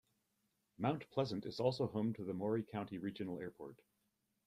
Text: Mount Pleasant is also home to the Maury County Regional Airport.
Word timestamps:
Mount 0.79 1.07
Pleasant 1.11 1.45
is 1.45 1.59
also 1.59 1.85
home 1.85 2.11
to 2.13 2.23
the 2.23 2.33
Maury 2.33 2.63
County 2.63 2.97
Regional 2.97 3.39
Airport. 3.39 3.79